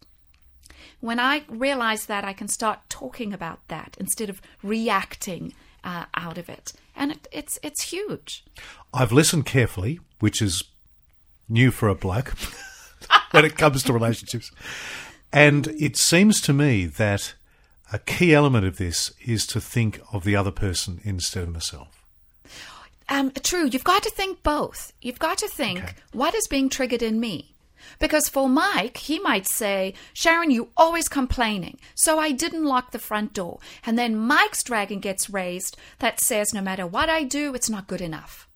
When 1.00 1.19
I 1.21 1.45
realize 1.49 2.07
that, 2.07 2.25
I 2.25 2.33
can 2.33 2.49
start 2.49 2.81
talking 2.88 3.33
about 3.33 3.61
that 3.69 3.97
instead 3.99 4.31
of 4.31 4.41
reacting 4.62 5.55
uh, 5.85 6.05
out 6.14 6.38
of 6.38 6.49
it, 6.49 6.73
and 6.95 7.12
it, 7.12 7.29
it's 7.33 7.59
it's 7.62 7.91
huge. 7.93 8.45
I've 8.95 9.12
listened 9.12 9.47
carefully, 9.47 10.00
which 10.21 10.41
is 10.41 10.64
new 11.49 11.71
for 11.71 11.88
a 11.88 11.95
bloke 11.95 12.35
when 13.33 13.45
it 13.45 13.57
comes 13.59 13.83
to 13.85 13.93
relationships, 13.93 14.50
and 15.33 15.67
it 15.79 15.97
seems 15.97 16.41
to 16.43 16.52
me 16.52 16.87
that 16.87 17.35
a 17.93 17.99
key 17.99 18.33
element 18.35 18.64
of 18.64 18.76
this 18.79 19.12
is 19.25 19.47
to 19.49 19.61
think 19.61 20.00
of 20.12 20.25
the 20.25 20.37
other 20.37 20.52
person 20.52 21.00
instead 21.05 21.43
of 21.43 21.52
myself. 21.52 21.88
Um, 23.09 23.31
true. 23.43 23.67
You've 23.67 23.85
got 23.85 24.02
to 24.05 24.11
think 24.11 24.43
both. 24.43 24.93
You've 25.02 25.19
got 25.19 25.37
to 25.38 25.49
think 25.49 25.81
Okay. 25.83 25.93
what 26.12 26.35
is 26.35 26.47
being 26.47 26.71
triggered 26.71 27.02
in 27.02 27.21
me. 27.21 27.51
Because 27.99 28.29
for 28.29 28.49
Mike, 28.49 28.97
he 28.97 29.19
might 29.19 29.49
say, 29.49 29.95
Sharon, 30.12 30.51
you 30.51 30.71
always 30.77 31.09
complaining. 31.09 31.79
So 31.95 32.19
I 32.19 32.33
didn't 32.33 32.65
lock 32.65 32.91
the 32.91 32.99
front 32.99 33.33
door. 33.33 33.61
And 33.85 33.99
then 33.99 34.17
Mike's 34.17 34.62
dragon 34.62 35.01
gets 35.01 35.31
raised 35.31 35.77
that 35.99 36.21
says, 36.21 36.53
no 36.53 36.61
matter 36.61 36.87
what 36.87 37.09
I 37.09 37.25
do, 37.25 37.55
it's 37.55 37.71
not 37.71 37.87
good 37.87 38.01
enough. 38.01 38.49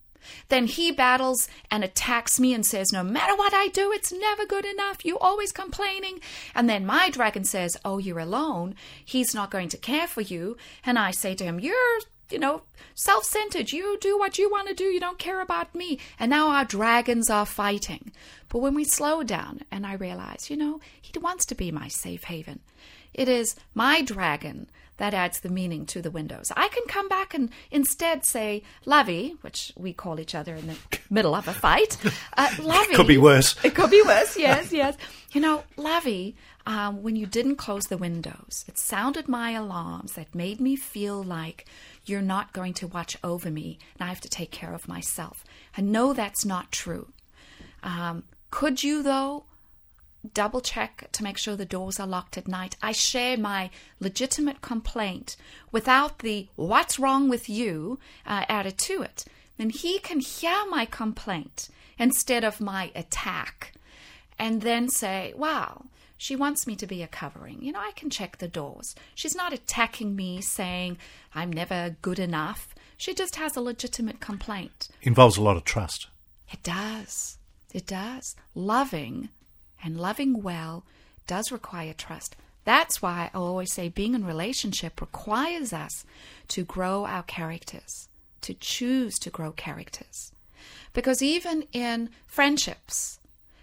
Then 0.48 0.66
he 0.66 0.90
battles 0.90 1.48
and 1.70 1.84
attacks 1.84 2.40
me 2.40 2.54
and 2.54 2.64
says, 2.64 2.92
No 2.92 3.02
matter 3.02 3.36
what 3.36 3.54
I 3.54 3.68
do, 3.68 3.92
it's 3.92 4.12
never 4.12 4.44
good 4.44 4.64
enough. 4.64 5.04
You 5.04 5.18
always 5.18 5.52
complaining. 5.52 6.20
And 6.54 6.68
then 6.68 6.86
my 6.86 7.10
dragon 7.10 7.44
says, 7.44 7.76
Oh, 7.84 7.98
you're 7.98 8.18
alone. 8.18 8.74
He's 9.04 9.34
not 9.34 9.50
going 9.50 9.68
to 9.70 9.76
care 9.76 10.06
for 10.06 10.20
you. 10.22 10.56
And 10.84 10.98
I 10.98 11.10
say 11.10 11.34
to 11.34 11.44
him, 11.44 11.60
You're, 11.60 12.00
you 12.30 12.38
know, 12.38 12.62
self 12.94 13.24
centered. 13.24 13.72
You 13.72 13.98
do 14.00 14.18
what 14.18 14.38
you 14.38 14.50
want 14.50 14.68
to 14.68 14.74
do. 14.74 14.84
You 14.84 15.00
don't 15.00 15.18
care 15.18 15.40
about 15.40 15.74
me. 15.74 15.98
And 16.18 16.30
now 16.30 16.48
our 16.48 16.64
dragons 16.64 17.30
are 17.30 17.46
fighting. 17.46 18.12
But 18.48 18.58
when 18.60 18.74
we 18.74 18.84
slow 18.84 19.22
down 19.22 19.62
and 19.70 19.86
I 19.86 19.94
realize, 19.94 20.50
you 20.50 20.56
know, 20.56 20.80
he 21.00 21.16
wants 21.18 21.46
to 21.46 21.54
be 21.54 21.70
my 21.70 21.88
safe 21.88 22.24
haven, 22.24 22.60
it 23.14 23.28
is 23.28 23.56
my 23.74 24.02
dragon 24.02 24.68
that 24.98 25.14
adds 25.14 25.40
the 25.40 25.48
meaning 25.48 25.84
to 25.86 26.00
the 26.00 26.10
windows. 26.10 26.50
I 26.56 26.68
can 26.68 26.84
come 26.88 27.08
back 27.08 27.34
and 27.34 27.50
instead 27.70 28.24
say, 28.24 28.62
Lovey, 28.84 29.36
which 29.42 29.72
we 29.76 29.92
call 29.92 30.20
each 30.20 30.34
other 30.34 30.54
in 30.54 30.66
the 30.68 30.76
middle 31.10 31.34
of 31.34 31.48
a 31.48 31.52
fight. 31.52 31.98
Uh, 32.36 32.48
Lovey. 32.62 32.94
Could 32.94 33.06
be 33.06 33.18
worse. 33.18 33.56
It 33.62 33.74
could 33.74 33.90
be 33.90 34.02
worse, 34.02 34.38
yes, 34.38 34.72
yes. 34.72 34.96
You 35.32 35.40
know, 35.40 35.64
Lovey, 35.76 36.34
um, 36.66 37.02
when 37.02 37.14
you 37.14 37.26
didn't 37.26 37.56
close 37.56 37.84
the 37.84 37.98
windows, 37.98 38.64
it 38.66 38.78
sounded 38.78 39.28
my 39.28 39.50
alarms 39.50 40.12
that 40.12 40.34
made 40.34 40.60
me 40.60 40.76
feel 40.76 41.22
like 41.22 41.66
you're 42.06 42.22
not 42.22 42.52
going 42.52 42.74
to 42.74 42.86
watch 42.86 43.16
over 43.22 43.50
me 43.50 43.78
and 43.98 44.06
I 44.06 44.10
have 44.10 44.20
to 44.22 44.28
take 44.28 44.50
care 44.50 44.74
of 44.74 44.88
myself. 44.88 45.44
I 45.76 45.82
know 45.82 46.12
that's 46.12 46.44
not 46.44 46.72
true. 46.72 47.08
Um, 47.82 48.24
could 48.50 48.82
you, 48.82 49.02
though, 49.02 49.44
double 50.34 50.60
check 50.60 51.08
to 51.12 51.22
make 51.22 51.38
sure 51.38 51.56
the 51.56 51.64
doors 51.64 52.00
are 52.00 52.06
locked 52.06 52.36
at 52.38 52.48
night. 52.48 52.76
I 52.82 52.92
share 52.92 53.36
my 53.36 53.70
legitimate 54.00 54.60
complaint 54.60 55.36
without 55.72 56.20
the 56.20 56.48
what's 56.56 56.98
wrong 56.98 57.28
with 57.28 57.48
you 57.48 57.98
uh, 58.26 58.44
added 58.48 58.78
to 58.78 59.02
it. 59.02 59.24
Then 59.56 59.70
he 59.70 59.98
can 59.98 60.20
hear 60.20 60.66
my 60.68 60.84
complaint 60.84 61.68
instead 61.98 62.44
of 62.44 62.60
my 62.60 62.90
attack 62.94 63.72
and 64.38 64.62
then 64.62 64.88
say, 64.88 65.32
wow, 65.36 65.86
she 66.16 66.36
wants 66.36 66.66
me 66.66 66.76
to 66.76 66.86
be 66.86 67.02
a 67.02 67.08
covering. 67.08 67.62
You 67.62 67.72
know, 67.72 67.80
I 67.80 67.92
can 67.92 68.10
check 68.10 68.38
the 68.38 68.48
doors. 68.48 68.94
She's 69.14 69.34
not 69.34 69.52
attacking 69.52 70.16
me 70.16 70.40
saying 70.40 70.98
I'm 71.34 71.52
never 71.52 71.96
good 72.02 72.18
enough. 72.18 72.74
She 72.96 73.14
just 73.14 73.36
has 73.36 73.56
a 73.56 73.60
legitimate 73.60 74.20
complaint. 74.20 74.88
Involves 75.02 75.36
a 75.36 75.42
lot 75.42 75.56
of 75.56 75.64
trust. 75.64 76.08
It 76.50 76.62
does. 76.62 77.38
It 77.72 77.86
does. 77.86 78.36
Loving 78.54 79.28
and 79.84 80.00
loving 80.00 80.42
well 80.42 80.84
does 81.26 81.52
require 81.52 81.92
trust. 81.92 82.36
That's 82.64 83.00
why 83.02 83.30
I 83.32 83.36
always 83.38 83.72
say 83.72 83.88
being 83.88 84.14
in 84.14 84.24
relationship 84.24 85.00
requires 85.00 85.72
us 85.72 86.04
to 86.48 86.64
grow 86.64 87.04
our 87.04 87.22
characters, 87.22 88.08
to 88.40 88.54
choose 88.54 89.18
to 89.20 89.30
grow 89.30 89.52
characters. 89.52 90.32
Because 90.92 91.22
even 91.22 91.66
in 91.72 92.10
friendships, 92.26 93.20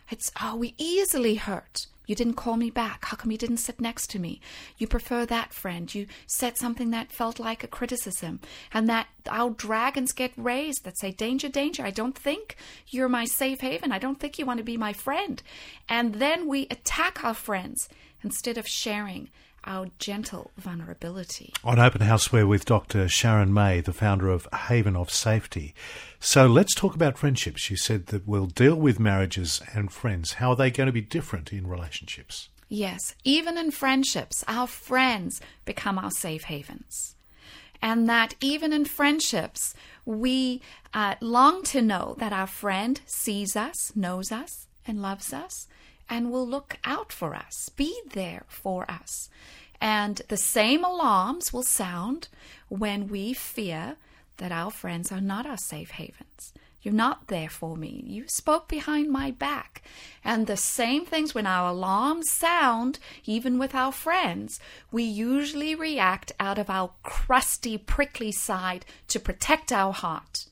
it's, 0.10 0.32
oh, 0.42 0.56
we 0.56 0.74
easily 0.78 1.36
hurt. 1.36 1.88
You 2.06 2.16
didn't 2.16 2.34
call 2.34 2.58
me 2.58 2.70
back. 2.70 3.06
How 3.06 3.16
come 3.16 3.32
you 3.32 3.38
didn't 3.38 3.58
sit 3.58 3.80
next 3.80 4.08
to 4.08 4.20
me? 4.20 4.42
You 4.78 4.88
prefer 4.88 5.26
that 5.26 5.54
friend. 5.54 5.94
You 5.94 6.08
said 6.28 6.58
something 6.58 6.90
that 6.92 7.12
felt 7.12 7.40
like 7.40 7.64
a 7.64 7.68
criticism. 7.68 8.42
And 8.74 8.90
that 8.90 9.08
our 9.30 9.52
dragons 9.52 10.12
get 10.12 10.34
raised 10.36 10.84
that 10.84 10.98
say, 10.98 11.12
Danger, 11.12 11.48
danger. 11.48 11.84
I 11.84 11.92
don't 11.92 12.18
think 12.18 12.58
you're 12.88 13.10
my 13.10 13.26
safe 13.26 13.62
haven. 13.62 13.92
I 13.92 14.00
don't 14.00 14.20
think 14.20 14.38
you 14.38 14.46
want 14.46 14.58
to 14.58 14.66
be 14.66 14.78
my 14.78 14.92
friend. 14.92 15.42
And 15.88 16.16
then 16.16 16.48
we 16.48 16.68
attack 16.70 17.24
our 17.24 17.34
friends 17.34 17.88
instead 18.22 18.58
of 18.58 18.68
sharing 18.68 19.30
our 19.66 19.88
gentle 20.00 20.52
vulnerability. 20.58 21.54
On 21.64 21.80
Open 21.80 22.02
House, 22.02 22.32
we're 22.32 22.48
with 22.48 22.66
Dr. 22.66 23.08
Sharon 23.08 23.54
May, 23.54 23.82
the 23.82 23.94
founder 23.94 24.30
of 24.30 24.48
Haven 24.54 24.96
of 24.96 25.12
Safety. 25.12 25.74
So 26.20 26.48
let's 26.48 26.76
talk 26.76 26.96
about 26.96 27.18
friendships. 27.18 27.62
She 27.62 27.76
said 27.76 28.08
that 28.08 28.28
we'll 28.28 28.48
deal 28.48 28.76
with 28.76 29.00
marriages 29.00 29.62
and 29.74 29.92
friends. 29.92 30.34
How 30.34 30.52
are 30.52 30.56
they 30.56 30.72
going 30.72 30.88
to 30.88 30.94
be 30.94 31.02
different 31.02 31.52
in 31.52 31.68
relationships? 31.68 32.50
Yes, 32.70 33.16
even 33.24 33.58
in 33.58 33.72
friendships, 33.72 34.44
our 34.48 34.68
friends 34.68 35.40
become 35.66 36.00
our 36.00 36.12
safe 36.12 36.44
havens. 36.46 37.16
And 37.82 38.08
that 38.08 38.36
even 38.40 38.72
in 38.72 38.86
friendships, 38.86 39.76
we 40.06 40.62
uh, 40.94 41.16
long 41.20 41.64
to 41.66 41.82
know 41.82 42.16
that 42.20 42.32
our 42.32 42.48
friend 42.48 43.02
sees 43.06 43.56
us, 43.56 43.94
knows 43.96 44.32
us, 44.32 44.68
and 44.88 45.02
loves 45.02 45.34
us, 45.34 45.68
and 46.14 46.32
will 46.32 46.48
look 46.48 46.78
out 46.86 47.12
for 47.12 47.34
us, 47.34 47.70
be 47.70 48.00
there 48.12 48.44
for 48.48 48.86
us. 48.90 49.32
And 49.82 50.22
the 50.28 50.38
same 50.38 50.84
alarms 50.84 51.52
will 51.52 51.64
sound 51.64 52.28
when 52.70 53.08
we 53.08 53.34
fear 53.34 53.96
that 54.38 54.52
our 54.52 54.70
friends 54.70 55.12
are 55.12 55.20
not 55.20 55.48
our 55.48 55.58
safe 55.58 55.90
havens. 55.90 56.54
You're 56.84 56.94
not 56.94 57.30
there 57.30 57.50
for 57.50 57.76
me. 57.76 58.04
You 58.06 58.28
spoke 58.28 58.68
behind 58.68 59.10
my 59.10 59.32
back. 59.32 59.82
And 60.24 60.46
the 60.46 60.56
same 60.56 61.04
things 61.04 61.34
when 61.34 61.48
our 61.48 61.72
alarms 61.72 62.30
sound, 62.30 63.00
even 63.26 63.58
with 63.58 63.74
our 63.74 63.92
friends, 63.92 64.60
we 64.92 65.02
usually 65.02 65.74
react 65.74 66.32
out 66.40 66.60
of 66.60 66.70
our 66.70 66.92
crusty, 67.02 67.80
prickly 67.80 68.32
side 68.32 68.86
to 69.08 69.20
protect 69.20 69.72
our 69.72 69.94
heart 69.94 70.46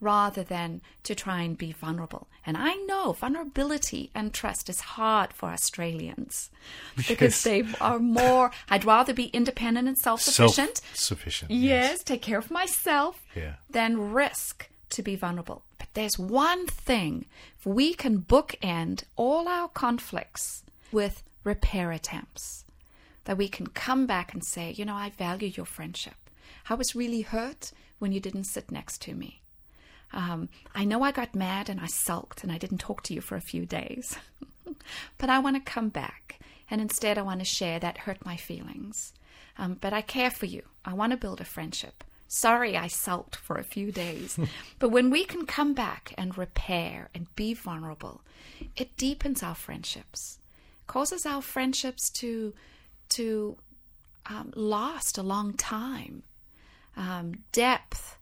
rather 0.00 0.42
than 0.42 0.80
to 1.04 1.14
try 1.14 1.42
and 1.42 1.56
be 1.56 1.70
vulnerable. 1.70 2.26
And 2.48 2.56
I 2.56 2.76
know 2.90 3.12
vulnerability 3.12 4.10
and 4.14 4.32
trust 4.32 4.70
is 4.70 4.80
hard 4.80 5.34
for 5.34 5.50
Australians 5.50 6.48
because 6.96 7.34
Yes. 7.34 7.42
they 7.44 7.62
are 7.78 7.98
more, 7.98 8.50
I'd 8.70 8.86
rather 8.86 9.12
be 9.12 9.26
independent 9.26 9.86
and 9.86 9.98
self 9.98 10.22
sufficient. 10.22 10.78
Self-sufficient. 10.78 11.50
Yes, 11.50 12.02
take 12.02 12.22
care 12.22 12.38
of 12.38 12.50
myself 12.50 13.20
Yeah. 13.36 13.56
than 13.68 14.12
risk 14.14 14.70
to 14.94 15.02
be 15.02 15.14
vulnerable. 15.14 15.62
But 15.76 15.88
there's 15.92 16.18
one 16.18 16.66
thing 16.66 17.26
if 17.58 17.66
we 17.66 17.92
can 17.92 18.22
bookend 18.22 19.04
all 19.14 19.46
our 19.46 19.68
conflicts 19.68 20.64
with 20.90 21.22
repair 21.44 21.92
attempts, 21.92 22.64
that 23.24 23.36
we 23.36 23.48
can 23.48 23.66
come 23.66 24.06
back 24.06 24.32
and 24.32 24.42
say, 24.42 24.72
you 24.72 24.86
know, 24.86 24.94
I 24.94 25.10
value 25.10 25.48
your 25.54 25.66
friendship. 25.66 26.14
I 26.70 26.74
was 26.74 26.94
really 26.96 27.20
hurt 27.20 27.72
when 27.98 28.12
you 28.12 28.20
didn't 28.20 28.44
sit 28.44 28.70
next 28.70 29.02
to 29.02 29.14
me. 29.14 29.42
Um, 30.12 30.48
I 30.74 30.84
know 30.84 31.02
I 31.02 31.12
got 31.12 31.34
mad 31.34 31.68
and 31.68 31.80
I 31.80 31.86
sulked 31.86 32.42
and 32.42 32.52
I 32.52 32.58
didn't 32.58 32.78
talk 32.78 33.02
to 33.04 33.14
you 33.14 33.20
for 33.20 33.36
a 33.36 33.40
few 33.42 33.66
days. 33.66 34.16
but 35.18 35.30
I 35.30 35.38
want 35.38 35.56
to 35.56 35.72
come 35.72 35.88
back 35.88 36.38
and 36.70 36.80
instead 36.80 37.18
I 37.18 37.22
want 37.22 37.40
to 37.40 37.44
share 37.44 37.78
that 37.78 37.98
hurt 37.98 38.24
my 38.24 38.36
feelings. 38.36 39.12
Um, 39.56 39.76
but 39.80 39.92
I 39.92 40.02
care 40.02 40.30
for 40.30 40.46
you. 40.46 40.62
I 40.84 40.94
want 40.94 41.12
to 41.12 41.16
build 41.16 41.40
a 41.40 41.44
friendship. 41.44 42.04
Sorry 42.28 42.76
I 42.76 42.88
sulked 42.88 43.36
for 43.36 43.56
a 43.56 43.64
few 43.64 43.90
days. 43.90 44.38
but 44.78 44.90
when 44.90 45.10
we 45.10 45.24
can 45.24 45.46
come 45.46 45.74
back 45.74 46.14
and 46.16 46.36
repair 46.36 47.08
and 47.14 47.34
be 47.34 47.54
vulnerable, 47.54 48.20
it 48.76 48.96
deepens 48.96 49.42
our 49.42 49.54
friendships, 49.54 50.38
causes 50.86 51.26
our 51.26 51.42
friendships 51.42 52.10
to, 52.10 52.54
to 53.10 53.56
um, 54.26 54.52
last 54.54 55.18
a 55.18 55.22
long 55.22 55.54
time. 55.54 56.22
Um, 56.96 57.44
depth 57.52 58.17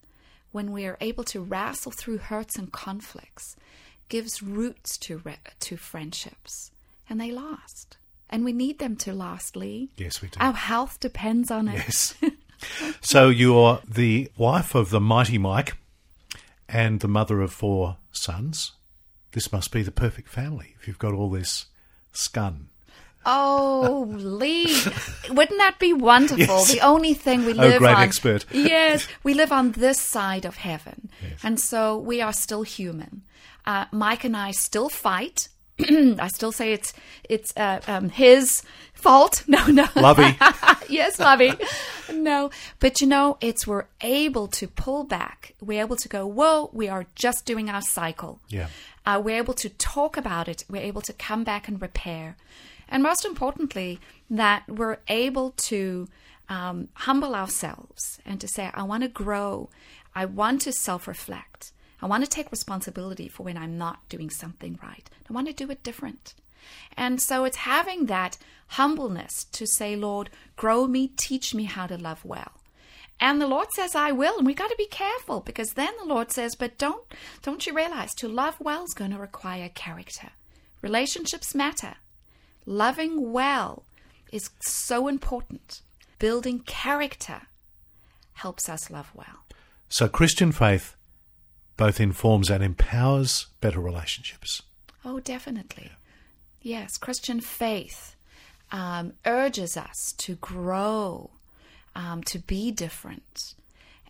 when 0.57 0.71
we 0.71 0.87
are 0.87 0.97
able 1.01 1.23
to 1.23 1.39
wrestle 1.39 1.91
through 1.91 2.17
hurts 2.17 2.55
and 2.55 2.71
conflicts, 2.71 3.55
gives 4.09 4.41
roots 4.41 4.97
to 4.97 5.21
re- 5.23 5.37
to 5.59 5.77
friendships, 5.77 6.71
and 7.07 7.21
they 7.21 7.29
last. 7.29 7.97
And 8.27 8.43
we 8.43 8.53
need 8.53 8.79
them 8.79 8.95
to 8.97 9.13
last, 9.13 9.55
Lee. 9.55 9.91
Yes, 9.97 10.19
we 10.19 10.29
do. 10.29 10.39
Our 10.39 10.53
health 10.53 10.99
depends 10.99 11.51
on 11.51 11.67
it. 11.67 11.75
Yes. 11.75 12.15
so 13.01 13.29
you're 13.29 13.81
the 13.87 14.31
wife 14.35 14.73
of 14.73 14.89
the 14.89 14.99
mighty 14.99 15.37
Mike 15.37 15.77
and 16.67 17.01
the 17.01 17.07
mother 17.07 17.39
of 17.41 17.53
four 17.53 17.97
sons. 18.11 18.71
This 19.33 19.51
must 19.51 19.71
be 19.71 19.83
the 19.83 19.91
perfect 19.91 20.27
family 20.27 20.73
if 20.79 20.87
you've 20.87 20.97
got 20.97 21.13
all 21.13 21.29
this 21.29 21.67
scun. 22.11 22.69
Oh, 23.27 24.07
Lee, 24.09 24.65
wouldn't 25.29 25.59
that 25.59 25.79
be 25.79 25.93
wonderful? 25.93 26.37
Yes. 26.39 26.71
The 26.71 26.81
only 26.81 27.13
thing 27.13 27.45
we 27.45 27.53
live 27.65 27.75
Oh, 27.75 27.79
great 27.79 27.95
on. 27.95 28.03
expert. 28.03 28.45
yes, 28.51 29.07
we 29.23 29.33
live 29.33 29.51
on 29.51 29.71
this 29.71 29.99
side 29.99 30.45
of 30.45 30.57
heaven, 30.57 31.09
and 31.43 31.59
so 31.59 31.97
we 31.97 32.21
are 32.21 32.33
still 32.33 32.63
human. 32.63 33.23
Uh, 33.65 33.85
Mike 33.91 34.23
and 34.23 34.35
I 34.37 34.51
still 34.51 34.89
fight. 34.89 35.49
I 35.79 36.27
still 36.29 36.51
say 36.51 36.73
it's 36.73 36.93
it's 37.29 37.53
uh, 37.55 37.81
um, 37.87 38.09
his 38.09 38.63
fault. 38.93 39.43
No, 39.47 39.65
no, 39.67 39.87
Lovey. 39.95 40.35
yes, 40.89 41.19
Lovey. 41.19 41.53
No, 42.11 42.49
but 42.79 42.99
you 43.01 43.07
know, 43.07 43.37
it's 43.41 43.67
we're 43.67 43.85
able 44.01 44.47
to 44.47 44.67
pull 44.67 45.03
back. 45.03 45.53
We're 45.61 45.81
able 45.81 45.95
to 45.97 46.07
go, 46.09 46.25
whoa, 46.25 46.69
we 46.73 46.87
are 46.89 47.05
just 47.15 47.45
doing 47.45 47.69
our 47.69 47.81
cycle. 47.81 48.39
Yeah. 48.49 48.67
Uh, 49.05 49.21
we're 49.23 49.37
able 49.37 49.53
to 49.53 49.69
talk 49.69 50.17
about 50.17 50.47
it. 50.47 50.63
We're 50.69 50.81
able 50.81 51.01
to 51.01 51.13
come 51.13 51.43
back 51.43 51.67
and 51.67 51.81
repair. 51.81 52.35
And 52.89 53.03
most 53.03 53.23
importantly, 53.25 53.99
that 54.29 54.63
we're 54.67 54.97
able 55.07 55.51
to 55.51 56.07
um, 56.49 56.89
humble 56.93 57.35
ourselves 57.35 58.19
and 58.25 58.39
to 58.41 58.47
say, 58.47 58.69
I 58.73 58.83
want 58.83 59.03
to 59.03 59.09
grow. 59.09 59.69
I 60.15 60.25
want 60.25 60.61
to 60.61 60.71
self 60.71 61.07
reflect. 61.07 61.71
I 62.01 62.05
want 62.05 62.23
to 62.23 62.29
take 62.29 62.51
responsibility 62.51 63.27
for 63.27 63.43
when 63.43 63.57
I'm 63.57 63.77
not 63.77 64.07
doing 64.09 64.29
something 64.29 64.79
right. 64.83 65.09
I 65.29 65.33
want 65.33 65.47
to 65.47 65.53
do 65.53 65.71
it 65.71 65.83
different. 65.83 66.35
And 66.95 67.21
so 67.21 67.43
it's 67.45 67.57
having 67.57 68.05
that 68.05 68.37
humbleness 68.67 69.45
to 69.53 69.65
say, 69.65 69.95
Lord, 69.95 70.29
grow 70.55 70.87
me, 70.87 71.07
teach 71.07 71.55
me 71.55 71.63
how 71.63 71.87
to 71.87 71.97
love 71.97 72.23
well. 72.23 72.51
And 73.19 73.41
the 73.41 73.47
Lord 73.47 73.71
says, 73.71 73.95
I 73.95 74.11
will. 74.11 74.37
And 74.37 74.45
we 74.45 74.53
got 74.53 74.69
to 74.69 74.75
be 74.77 74.85
careful 74.87 75.39
because 75.39 75.73
then 75.73 75.93
the 75.97 76.05
Lord 76.05 76.31
says, 76.31 76.55
but 76.55 76.77
don't, 76.77 77.03
don't 77.41 77.65
you 77.65 77.73
realize 77.73 78.13
to 78.15 78.27
love 78.27 78.59
well 78.59 78.83
is 78.83 78.93
going 78.93 79.11
to 79.11 79.17
require 79.17 79.69
character. 79.69 80.29
Relationships 80.81 81.55
matter. 81.55 81.95
Loving 82.65 83.31
well 83.31 83.83
is 84.31 84.49
so 84.59 85.07
important. 85.07 85.81
Building 86.19 86.59
character 86.59 87.43
helps 88.33 88.69
us 88.69 88.89
love 88.89 89.11
well. 89.13 89.45
So 89.89 90.07
Christian 90.07 90.51
faith 90.51 90.95
both 91.77 91.99
informs 91.99 92.49
and 92.49 92.63
empowers 92.63 93.47
better 93.61 93.79
relationships. 93.79 94.63
Oh, 95.05 95.19
definitely. 95.19 95.91
Yes, 96.61 96.97
Christian 96.97 97.39
faith 97.39 98.15
um, 98.71 99.13
urges 99.25 99.77
us 99.77 100.13
to 100.17 100.35
grow, 100.35 101.29
um, 101.95 102.23
to 102.23 102.39
be 102.39 102.71
different. 102.71 103.53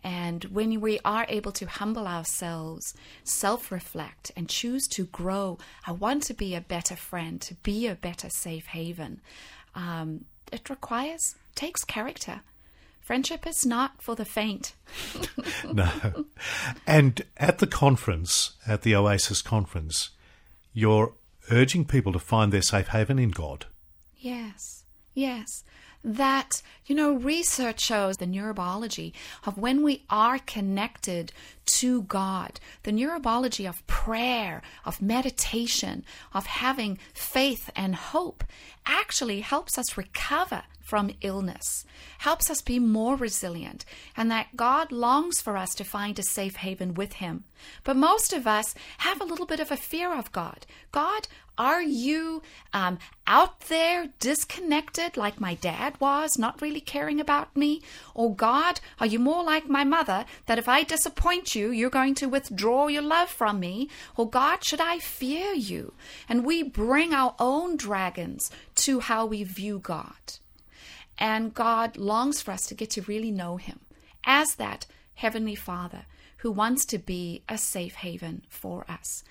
And 0.03 0.45
when 0.45 0.79
we 0.79 0.99
are 1.03 1.25
able 1.27 1.51
to 1.53 1.65
humble 1.65 2.07
ourselves, 2.07 2.93
self 3.23 3.71
reflect, 3.71 4.31
and 4.37 4.47
choose 4.47 4.87
to 4.89 5.05
grow, 5.05 5.57
I 5.85 5.91
want 5.91 6.23
to 6.23 6.33
be 6.33 6.55
a 6.55 6.61
better 6.61 6.95
friend, 6.95 7.41
to 7.41 7.55
be 7.55 7.87
a 7.87 7.95
better 7.95 8.29
safe 8.29 8.67
haven, 8.67 9.19
um, 9.77 10.25
it 10.51 10.69
requires, 10.69 11.35
takes 11.55 11.83
character. 11.83 12.41
Friendship 12.99 13.47
is 13.47 13.65
not 13.65 14.01
for 14.01 14.15
the 14.15 14.25
faint. 14.25 14.73
No. 15.73 16.25
And 16.85 17.23
at 17.35 17.59
the 17.59 17.67
conference, 17.67 18.51
at 18.65 18.83
the 18.83 18.95
Oasis 18.95 19.41
conference, 19.41 20.11
you're 20.73 21.13
urging 21.51 21.83
people 21.83 22.13
to 22.13 22.19
find 22.19 22.51
their 22.51 22.61
safe 22.61 22.89
haven 22.89 23.19
in 23.19 23.29
God. 23.31 23.65
Yes, 24.17 24.83
yes. 25.13 25.63
That, 26.03 26.61
you 26.85 26.95
know, 26.95 27.13
research 27.13 27.81
shows 27.81 28.17
the 28.17 28.25
neurobiology 28.25 29.13
of 29.45 29.57
when 29.57 29.83
we 29.83 30.03
are 30.09 30.39
connected 30.39 31.31
to 31.67 32.03
God, 32.03 32.59
the 32.83 32.91
neurobiology 32.91 33.67
of 33.67 33.85
prayer, 33.87 34.61
of 34.85 35.01
meditation, 35.01 36.03
of 36.33 36.45
having 36.45 36.97
faith 37.13 37.69
and 37.75 37.95
hope 37.95 38.43
actually 38.85 39.41
helps 39.41 39.77
us 39.77 39.97
recover 39.97 40.63
from 40.87 41.11
illness, 41.19 41.85
helps 42.19 42.49
us 42.49 42.61
be 42.61 42.79
more 42.79 43.17
resilient, 43.17 43.83
and 44.15 44.31
that 44.31 44.55
God 44.55 44.89
longs 44.89 45.41
for 45.41 45.57
us 45.57 45.75
to 45.75 45.83
find 45.83 46.17
a 46.17 46.23
safe 46.23 46.55
haven 46.55 46.93
with 46.93 47.13
Him. 47.13 47.43
But 47.83 47.97
most 47.97 48.31
of 48.31 48.47
us 48.47 48.73
have 48.99 49.19
a 49.19 49.25
little 49.25 49.45
bit 49.45 49.59
of 49.59 49.69
a 49.69 49.75
fear 49.75 50.13
of 50.13 50.31
God. 50.31 50.65
God, 50.93 51.27
are 51.57 51.81
you 51.81 52.43
um, 52.71 52.99
out 53.25 53.61
there 53.61 54.09
disconnected 54.19 55.17
like 55.17 55.41
my 55.41 55.55
dad 55.55 55.99
was, 55.99 56.37
not 56.37 56.61
really 56.61 56.79
caring 56.79 57.19
about 57.19 57.55
me? 57.55 57.81
Or 58.13 58.33
God, 58.33 58.79
are 58.99 59.07
you 59.07 59.17
more 59.17 59.43
like 59.43 59.67
my 59.67 59.83
mother 59.83 60.25
that 60.45 60.59
if 60.59 60.69
I 60.69 60.83
disappoint 60.83 61.55
you, 61.55 61.56
you're 61.59 61.89
going 61.89 62.15
to 62.15 62.27
withdraw 62.27 62.87
your 62.87 63.01
love 63.01 63.29
from 63.29 63.59
me? 63.59 63.89
Or 64.15 64.29
God, 64.29 64.63
should 64.63 64.81
I 64.81 64.99
fear 64.99 65.53
you? 65.53 65.93
And 66.29 66.45
we 66.45 66.63
bring 66.63 67.13
our 67.13 67.35
own 67.39 67.77
dragons 67.77 68.51
to 68.75 68.99
how 68.99 69.25
we 69.25 69.43
view 69.43 69.79
God. 69.79 70.39
And 71.17 71.53
God 71.53 71.97
longs 71.97 72.41
for 72.41 72.51
us 72.51 72.65
to 72.67 72.75
get 72.75 72.91
to 72.91 73.01
really 73.01 73.31
know 73.31 73.57
Him 73.57 73.79
as 74.23 74.55
that 74.55 74.85
Heavenly 75.15 75.55
Father 75.55 76.05
who 76.37 76.51
wants 76.51 76.85
to 76.85 76.97
be 76.97 77.43
a 77.49 77.57
safe 77.57 77.95
haven 77.95 78.43
for 78.49 78.85
us. 78.89 79.23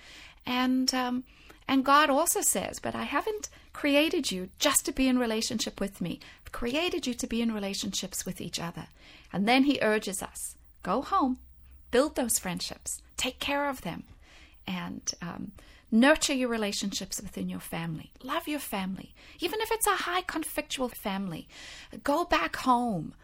And 0.45 0.93
um, 0.95 1.25
and 1.69 1.85
God 1.85 2.11
also 2.11 2.41
says, 2.41 2.79
"But 2.81 2.95
I 2.95 3.05
haven't 3.05 3.49
created 3.73 4.31
you 4.31 4.51
just 4.59 4.85
to 4.87 4.93
be 4.93 5.09
in 5.09 5.19
relationship 5.19 5.81
with 5.81 6.01
me. 6.01 6.21
I've 6.45 6.53
created 6.53 7.07
you 7.07 7.15
to 7.15 7.27
be 7.27 7.43
in 7.43 7.53
relationships 7.53 8.25
with 8.27 8.41
each 8.41 8.61
other." 8.61 8.89
And 9.33 9.47
then 9.47 9.65
He 9.65 9.79
urges 9.83 10.23
us: 10.23 10.57
"Go 10.83 11.03
home, 11.03 11.39
build 11.91 12.17
those 12.17 12.39
friendships, 12.39 13.03
take 13.17 13.39
care 13.39 13.69
of 13.69 13.83
them, 13.83 14.05
and." 14.67 15.13
Um, 15.23 15.53
Nurture 15.93 16.35
your 16.35 16.49
relationships 16.49 17.23
within 17.23 17.49
your 17.49 17.61
family. 17.61 18.11
Love 18.23 18.49
your 18.49 18.59
family. 18.59 19.15
Even 19.39 19.61
if 19.61 19.71
it's 19.71 19.87
a 19.87 20.03
high 20.03 20.23
conflictual 20.23 20.93
family, 20.93 21.47
go 22.03 22.25
back 22.25 22.57
home 22.57 23.15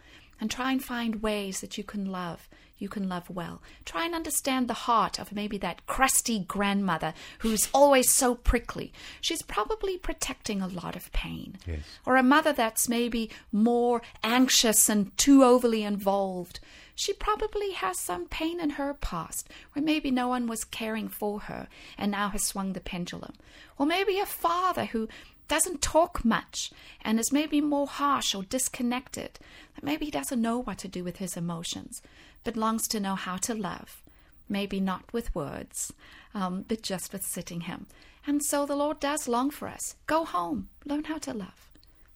and 0.42 0.50
try 0.50 0.72
and 0.72 0.82
find 0.82 1.22
ways 1.22 1.60
that 1.60 1.78
you 1.78 1.84
can 1.84 2.04
love. 2.04 2.48
You 2.76 2.88
can 2.88 3.08
love 3.08 3.30
well. 3.30 3.62
Try 3.84 4.06
and 4.06 4.12
understand 4.12 4.66
the 4.66 4.74
heart 4.74 5.20
of 5.20 5.32
maybe 5.32 5.56
that 5.58 5.86
crusty 5.86 6.40
grandmother 6.40 7.14
who's 7.38 7.68
always 7.72 8.10
so 8.10 8.34
prickly. 8.34 8.92
She's 9.20 9.40
probably 9.40 9.98
protecting 9.98 10.60
a 10.60 10.66
lot 10.66 10.96
of 10.96 11.12
pain. 11.12 11.58
Yes. 11.64 11.78
Or 12.04 12.16
a 12.16 12.24
mother 12.24 12.52
that's 12.52 12.88
maybe 12.88 13.30
more 13.52 14.02
anxious 14.24 14.88
and 14.88 15.16
too 15.16 15.44
overly 15.44 15.84
involved 15.84 16.58
she 16.94 17.12
probably 17.12 17.72
has 17.72 17.98
some 17.98 18.26
pain 18.26 18.60
in 18.60 18.70
her 18.70 18.94
past 18.94 19.48
where 19.72 19.82
maybe 19.84 20.10
no 20.10 20.28
one 20.28 20.46
was 20.46 20.64
caring 20.64 21.08
for 21.08 21.40
her 21.40 21.68
and 21.96 22.10
now 22.10 22.28
has 22.28 22.44
swung 22.44 22.74
the 22.74 22.80
pendulum. 22.80 23.32
Or 23.78 23.86
maybe 23.86 24.18
a 24.18 24.26
father 24.26 24.84
who 24.84 25.08
doesn't 25.48 25.82
talk 25.82 26.24
much 26.24 26.70
and 27.02 27.18
is 27.18 27.32
maybe 27.32 27.60
more 27.60 27.86
harsh 27.86 28.34
or 28.34 28.42
disconnected. 28.42 29.38
That 29.74 29.84
Maybe 29.84 30.06
he 30.06 30.10
doesn't 30.10 30.40
know 30.40 30.58
what 30.58 30.78
to 30.78 30.88
do 30.88 31.04
with 31.04 31.18
his 31.18 31.36
emotions, 31.36 32.02
but 32.44 32.56
longs 32.56 32.86
to 32.88 33.00
know 33.00 33.14
how 33.14 33.36
to 33.38 33.54
love. 33.54 34.02
Maybe 34.48 34.80
not 34.80 35.12
with 35.12 35.34
words, 35.34 35.92
um, 36.34 36.64
but 36.66 36.82
just 36.82 37.12
with 37.12 37.24
sitting 37.24 37.62
him. 37.62 37.86
And 38.26 38.42
so 38.44 38.66
the 38.66 38.76
Lord 38.76 39.00
does 39.00 39.28
long 39.28 39.50
for 39.50 39.68
us. 39.68 39.96
Go 40.06 40.24
home, 40.24 40.68
learn 40.84 41.04
how 41.04 41.18
to 41.18 41.34
love, 41.34 41.70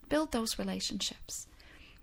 build 0.09 0.33
those 0.33 0.59
relationships 0.59 1.47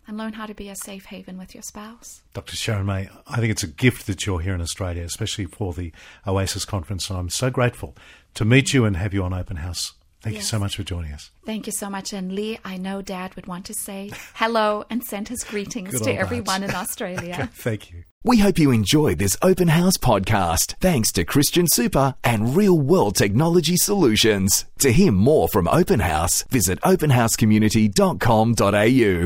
and 0.07 0.17
learn 0.17 0.33
how 0.33 0.45
to 0.45 0.53
be 0.53 0.69
a 0.69 0.75
safe 0.75 1.05
haven 1.05 1.37
with 1.37 1.53
your 1.53 1.63
spouse. 1.63 2.21
Dr. 2.33 2.55
Sharon 2.55 2.85
May, 2.85 3.09
I 3.27 3.37
think 3.37 3.51
it's 3.51 3.63
a 3.63 3.67
gift 3.67 4.05
that 4.07 4.25
you're 4.25 4.41
here 4.41 4.53
in 4.53 4.61
Australia, 4.61 5.03
especially 5.03 5.45
for 5.45 5.73
the 5.73 5.93
Oasis 6.27 6.65
conference. 6.65 7.09
And 7.09 7.17
I'm 7.17 7.29
so 7.29 7.49
grateful 7.49 7.95
to 8.33 8.45
meet 8.45 8.73
you 8.73 8.85
and 8.85 8.97
have 8.97 9.13
you 9.13 9.23
on 9.23 9.33
Open 9.33 9.57
House. 9.57 9.93
Thank 10.23 10.35
Yes. 10.35 10.43
you 10.43 10.47
so 10.47 10.59
much 10.59 10.77
for 10.77 10.83
joining 10.83 11.11
us. 11.11 11.31
Thank 11.45 11.65
you 11.67 11.73
so 11.73 11.89
much. 11.89 12.13
And 12.13 12.31
Lee, 12.33 12.57
I 12.63 12.77
know 12.77 13.01
Dad 13.01 13.35
would 13.35 13.45
want 13.45 13.65
to 13.65 13.73
say 13.73 14.09
hello 14.35 14.85
and 14.89 15.03
send 15.03 15.27
his 15.27 15.43
greetings 15.43 15.99
to 16.01 16.13
everyone 16.13 16.61
Babs. 16.61 16.73
in 16.73 16.75
Australia. 16.83 17.49
Thank 17.53 17.91
you. 17.91 18.03
We 18.25 18.37
hope 18.37 18.57
you 18.57 18.71
enjoyed 18.71 19.19
this 19.19 19.35
Open 19.41 19.67
House 19.67 19.97
podcast 19.97 20.75
thanks 20.79 21.11
to 21.11 21.25
Christian 21.25 21.67
Super 21.67 22.15
and 22.23 22.55
Real 22.55 22.79
World 22.79 23.17
Technology 23.17 23.75
Solutions. 23.75 24.63
To 24.79 24.93
hear 24.93 25.11
more 25.11 25.49
from 25.49 25.67
Open 25.67 25.99
House, 25.99 26.43
visit 26.43 26.79
openhousecommunity.com.au. 26.81 29.21